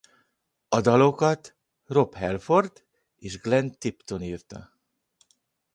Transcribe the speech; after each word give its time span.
A 0.67 0.79
dalokat 0.87 1.51
Rob 1.89 2.15
Halford 2.15 2.85
és 3.15 3.39
Glenn 3.39 3.69
Tipton 3.77 4.21
írta. 4.21 4.79